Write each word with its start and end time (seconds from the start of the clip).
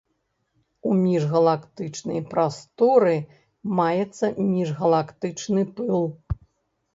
У 0.91 0.93
міжгалактычнай 1.01 2.21
прасторы 2.31 3.13
маецца 3.81 4.31
міжгалактычны 4.55 5.61
пыл. 5.79 6.03